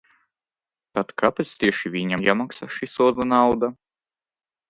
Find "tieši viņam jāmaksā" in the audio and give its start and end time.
1.63-2.71